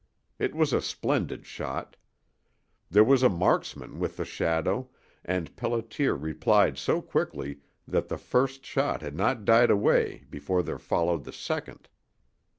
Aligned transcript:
It 0.39 0.55
was 0.55 0.73
a 0.73 0.81
splendid 0.81 1.45
shot. 1.45 1.95
There 2.89 3.03
was 3.03 3.21
a 3.21 3.29
marksman 3.29 3.99
with 3.99 4.17
the 4.17 4.25
shadow, 4.25 4.89
and 5.23 5.55
Pelliter 5.55 6.19
replied 6.19 6.79
so 6.79 7.03
quickly 7.03 7.59
that 7.87 8.07
the 8.07 8.17
first 8.17 8.65
shot 8.65 9.03
had 9.03 9.15
not 9.15 9.45
died 9.45 9.69
away 9.69 10.23
before 10.31 10.63
there 10.63 10.79
followed 10.79 11.23
the 11.23 11.31
second. 11.31 11.87